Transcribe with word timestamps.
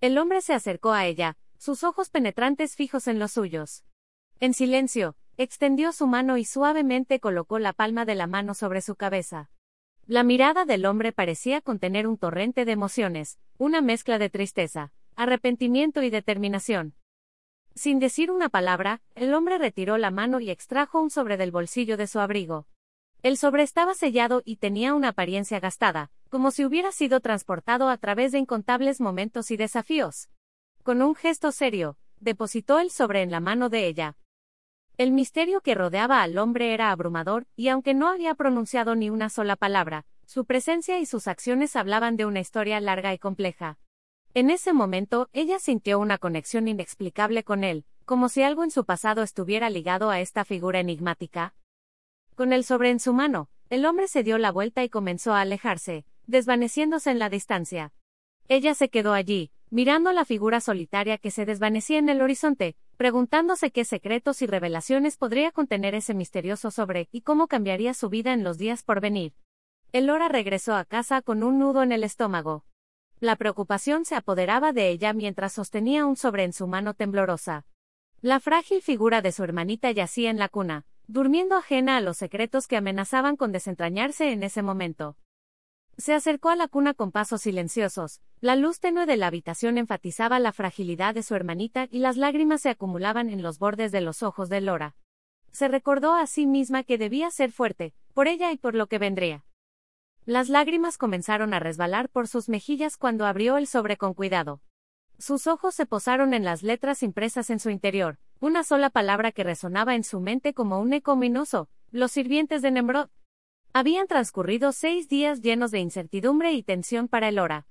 El 0.00 0.16
hombre 0.16 0.42
se 0.42 0.54
acercó 0.54 0.92
a 0.92 1.06
ella, 1.06 1.36
sus 1.56 1.82
ojos 1.82 2.08
penetrantes 2.08 2.76
fijos 2.76 3.08
en 3.08 3.18
los 3.18 3.32
suyos. 3.32 3.84
En 4.38 4.54
silencio, 4.54 5.16
extendió 5.36 5.92
su 5.92 6.06
mano 6.06 6.36
y 6.36 6.44
suavemente 6.44 7.18
colocó 7.18 7.58
la 7.58 7.72
palma 7.72 8.04
de 8.04 8.14
la 8.14 8.28
mano 8.28 8.54
sobre 8.54 8.80
su 8.80 8.94
cabeza. 8.94 9.50
La 10.06 10.22
mirada 10.22 10.64
del 10.64 10.86
hombre 10.86 11.12
parecía 11.12 11.60
contener 11.60 12.06
un 12.06 12.16
torrente 12.16 12.64
de 12.64 12.72
emociones, 12.72 13.38
una 13.58 13.80
mezcla 13.80 14.18
de 14.18 14.30
tristeza, 14.30 14.92
arrepentimiento 15.16 16.02
y 16.02 16.10
determinación. 16.10 16.94
Sin 17.74 17.98
decir 17.98 18.30
una 18.30 18.48
palabra, 18.48 19.02
el 19.16 19.34
hombre 19.34 19.58
retiró 19.58 19.98
la 19.98 20.12
mano 20.12 20.38
y 20.38 20.50
extrajo 20.50 21.00
un 21.00 21.10
sobre 21.10 21.36
del 21.36 21.50
bolsillo 21.50 21.96
de 21.96 22.06
su 22.06 22.20
abrigo. 22.20 22.68
El 23.22 23.36
sobre 23.36 23.64
estaba 23.64 23.94
sellado 23.94 24.42
y 24.44 24.56
tenía 24.56 24.94
una 24.94 25.08
apariencia 25.08 25.58
gastada, 25.58 26.12
como 26.28 26.50
si 26.50 26.64
hubiera 26.64 26.92
sido 26.92 27.20
transportado 27.20 27.88
a 27.88 27.96
través 27.98 28.32
de 28.32 28.38
incontables 28.38 29.00
momentos 29.00 29.50
y 29.50 29.56
desafíos. 29.56 30.28
Con 30.82 31.02
un 31.02 31.14
gesto 31.14 31.52
serio, 31.52 31.96
depositó 32.20 32.78
el 32.78 32.90
sobre 32.90 33.22
en 33.22 33.30
la 33.30 33.40
mano 33.40 33.68
de 33.68 33.86
ella. 33.86 34.16
El 34.96 35.12
misterio 35.12 35.60
que 35.60 35.74
rodeaba 35.74 36.22
al 36.22 36.38
hombre 36.38 36.74
era 36.74 36.90
abrumador, 36.90 37.46
y 37.54 37.68
aunque 37.68 37.94
no 37.94 38.08
había 38.08 38.34
pronunciado 38.34 38.96
ni 38.96 39.10
una 39.10 39.30
sola 39.30 39.54
palabra, 39.54 40.06
su 40.26 40.44
presencia 40.44 40.98
y 40.98 41.06
sus 41.06 41.28
acciones 41.28 41.76
hablaban 41.76 42.16
de 42.16 42.26
una 42.26 42.40
historia 42.40 42.80
larga 42.80 43.14
y 43.14 43.18
compleja. 43.18 43.78
En 44.34 44.50
ese 44.50 44.72
momento, 44.72 45.30
ella 45.32 45.58
sintió 45.58 45.98
una 45.98 46.18
conexión 46.18 46.68
inexplicable 46.68 47.44
con 47.44 47.64
él, 47.64 47.84
como 48.04 48.28
si 48.28 48.42
algo 48.42 48.64
en 48.64 48.70
su 48.70 48.84
pasado 48.84 49.22
estuviera 49.22 49.70
ligado 49.70 50.10
a 50.10 50.20
esta 50.20 50.44
figura 50.44 50.80
enigmática. 50.80 51.54
Con 52.34 52.52
el 52.52 52.64
sobre 52.64 52.90
en 52.90 53.00
su 53.00 53.12
mano, 53.12 53.48
el 53.70 53.86
hombre 53.86 54.08
se 54.08 54.22
dio 54.22 54.38
la 54.38 54.50
vuelta 54.50 54.82
y 54.82 54.88
comenzó 54.88 55.32
a 55.32 55.40
alejarse, 55.42 56.06
desvaneciéndose 56.28 57.10
en 57.10 57.18
la 57.18 57.28
distancia. 57.28 57.92
Ella 58.46 58.74
se 58.74 58.88
quedó 58.90 59.14
allí, 59.14 59.50
mirando 59.70 60.12
la 60.12 60.24
figura 60.24 60.60
solitaria 60.60 61.18
que 61.18 61.30
se 61.30 61.44
desvanecía 61.44 61.98
en 61.98 62.08
el 62.08 62.22
horizonte, 62.22 62.76
preguntándose 62.96 63.70
qué 63.70 63.84
secretos 63.84 64.40
y 64.42 64.46
revelaciones 64.46 65.16
podría 65.16 65.50
contener 65.52 65.94
ese 65.94 66.14
misterioso 66.14 66.70
sobre 66.70 67.08
y 67.12 67.22
cómo 67.22 67.48
cambiaría 67.48 67.94
su 67.94 68.08
vida 68.08 68.32
en 68.32 68.44
los 68.44 68.58
días 68.58 68.82
por 68.82 69.00
venir. 69.00 69.34
Elora 69.92 70.28
regresó 70.28 70.74
a 70.76 70.84
casa 70.84 71.22
con 71.22 71.42
un 71.42 71.58
nudo 71.58 71.82
en 71.82 71.92
el 71.92 72.04
estómago. 72.04 72.64
La 73.20 73.36
preocupación 73.36 74.04
se 74.04 74.14
apoderaba 74.14 74.72
de 74.72 74.90
ella 74.90 75.12
mientras 75.12 75.54
sostenía 75.54 76.06
un 76.06 76.16
sobre 76.16 76.44
en 76.44 76.52
su 76.52 76.66
mano 76.66 76.94
temblorosa. 76.94 77.66
La 78.20 78.38
frágil 78.38 78.82
figura 78.82 79.22
de 79.22 79.32
su 79.32 79.44
hermanita 79.44 79.90
yacía 79.90 80.30
en 80.30 80.38
la 80.38 80.48
cuna, 80.48 80.84
durmiendo 81.06 81.56
ajena 81.56 81.96
a 81.96 82.00
los 82.00 82.18
secretos 82.18 82.66
que 82.66 82.76
amenazaban 82.76 83.36
con 83.36 83.50
desentrañarse 83.50 84.30
en 84.32 84.42
ese 84.42 84.62
momento. 84.62 85.16
Se 85.98 86.14
acercó 86.14 86.48
a 86.48 86.56
la 86.56 86.68
cuna 86.68 86.94
con 86.94 87.10
pasos 87.10 87.42
silenciosos, 87.42 88.20
la 88.40 88.54
luz 88.54 88.78
tenue 88.78 89.04
de 89.04 89.16
la 89.16 89.26
habitación 89.26 89.78
enfatizaba 89.78 90.38
la 90.38 90.52
fragilidad 90.52 91.12
de 91.12 91.24
su 91.24 91.34
hermanita 91.34 91.88
y 91.90 91.98
las 91.98 92.16
lágrimas 92.16 92.60
se 92.60 92.68
acumulaban 92.70 93.30
en 93.30 93.42
los 93.42 93.58
bordes 93.58 93.90
de 93.90 94.00
los 94.00 94.22
ojos 94.22 94.48
de 94.48 94.60
Lora. 94.60 94.94
Se 95.50 95.66
recordó 95.66 96.14
a 96.14 96.28
sí 96.28 96.46
misma 96.46 96.84
que 96.84 96.98
debía 96.98 97.32
ser 97.32 97.50
fuerte, 97.50 97.94
por 98.14 98.28
ella 98.28 98.52
y 98.52 98.58
por 98.58 98.76
lo 98.76 98.86
que 98.86 98.98
vendría. 98.98 99.44
Las 100.24 100.48
lágrimas 100.48 100.98
comenzaron 100.98 101.52
a 101.52 101.58
resbalar 101.58 102.10
por 102.10 102.28
sus 102.28 102.48
mejillas 102.48 102.96
cuando 102.96 103.26
abrió 103.26 103.56
el 103.56 103.66
sobre 103.66 103.96
con 103.96 104.14
cuidado. 104.14 104.60
Sus 105.18 105.48
ojos 105.48 105.74
se 105.74 105.84
posaron 105.84 106.32
en 106.32 106.44
las 106.44 106.62
letras 106.62 107.02
impresas 107.02 107.50
en 107.50 107.58
su 107.58 107.70
interior, 107.70 108.18
una 108.38 108.62
sola 108.62 108.88
palabra 108.90 109.32
que 109.32 109.42
resonaba 109.42 109.96
en 109.96 110.04
su 110.04 110.20
mente 110.20 110.54
como 110.54 110.78
un 110.78 110.92
eco 110.92 111.14
ominoso, 111.14 111.68
los 111.90 112.12
sirvientes 112.12 112.62
de 112.62 112.70
Nemrod. 112.70 113.08
Habían 113.78 114.08
transcurrido 114.08 114.72
seis 114.72 115.08
días 115.08 115.40
llenos 115.40 115.70
de 115.70 115.78
incertidumbre 115.78 116.52
y 116.52 116.64
tensión 116.64 117.06
para 117.06 117.28
el 117.28 117.38
hora. 117.38 117.68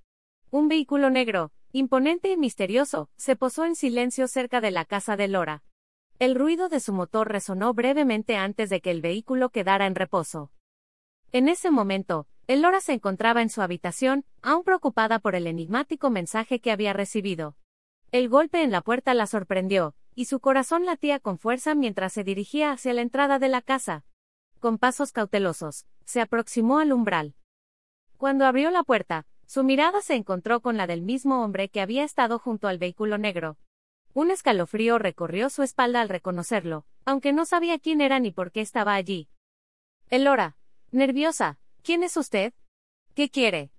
Un 0.52 0.70
vehículo 0.70 1.10
negro, 1.10 1.52
imponente 1.74 2.32
y 2.32 2.38
misterioso, 2.38 3.10
se 3.18 3.36
posó 3.36 3.66
en 3.66 3.76
silencio 3.76 4.30
cerca 4.30 4.62
de 4.62 4.72
la 4.72 4.86
casa 4.86 5.18
de 5.18 5.28
Lora. 5.28 5.64
El 6.18 6.36
ruido 6.36 6.70
de 6.70 6.80
su 6.80 6.94
motor 6.94 7.30
resonó 7.30 7.74
brevemente 7.74 8.38
antes 8.38 8.70
de 8.70 8.80
que 8.80 8.92
el 8.92 9.02
vehículo 9.02 9.50
quedara 9.50 9.86
en 9.86 9.96
reposo. 9.96 10.50
En 11.34 11.50
ese 11.50 11.72
momento, 11.72 12.26
Elora 12.48 12.80
se 12.80 12.94
encontraba 12.94 13.42
en 13.42 13.50
su 13.50 13.62
habitación, 13.62 14.24
aún 14.42 14.64
preocupada 14.64 15.20
por 15.20 15.36
el 15.36 15.46
enigmático 15.46 16.10
mensaje 16.10 16.62
que 16.62 16.72
había 16.72 16.94
recibido. 16.94 17.58
El 18.14 18.30
golpe 18.30 18.64
en 18.64 18.72
la 18.72 18.80
puerta 18.80 19.14
la 19.14 19.28
sorprendió, 19.28 19.94
y 20.16 20.24
su 20.24 20.40
corazón 20.40 20.86
latía 20.86 21.20
con 21.20 21.38
fuerza 21.38 21.76
mientras 21.76 22.14
se 22.14 22.24
dirigía 22.24 22.72
hacia 22.72 22.94
la 22.94 23.02
entrada 23.02 23.40
de 23.40 23.50
la 23.50 23.62
casa. 23.62 24.06
Con 24.60 24.78
pasos 24.78 25.12
cautelosos, 25.12 25.86
se 26.06 26.22
aproximó 26.22 26.80
al 26.80 26.92
umbral. 26.92 27.36
Cuando 28.18 28.46
abrió 28.46 28.72
la 28.72 28.84
puerta, 28.84 29.26
su 29.46 29.64
mirada 29.64 30.02
se 30.02 30.16
encontró 30.16 30.62
con 30.62 30.76
la 30.76 30.88
del 30.88 31.02
mismo 31.02 31.44
hombre 31.44 31.70
que 31.70 31.82
había 31.82 32.04
estado 32.04 32.40
junto 32.40 32.68
al 32.68 32.80
vehículo 32.80 33.18
negro. 33.18 33.58
Un 34.14 34.32
escalofrío 34.32 34.98
recorrió 34.98 35.50
su 35.50 35.64
espalda 35.64 36.02
al 36.02 36.10
reconocerlo, 36.10 36.86
aunque 37.06 37.34
no 37.34 37.46
sabía 37.46 37.78
quién 37.78 38.02
era 38.02 38.20
ni 38.20 38.32
por 38.32 38.52
qué 38.52 38.62
estaba 38.62 38.96
allí. 38.96 39.30
Elora, 40.10 40.58
nerviosa, 40.92 41.60
¿Quién 41.88 42.04
es 42.04 42.18
usted? 42.18 42.54
¿Qué 43.14 43.30
quiere? 43.30 43.72